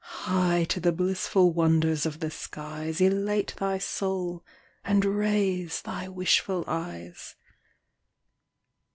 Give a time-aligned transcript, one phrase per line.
[0.25, 4.43] High to the blissful wonders of the skies Elate thy soul,
[4.83, 7.35] and raise thy wishful eyes.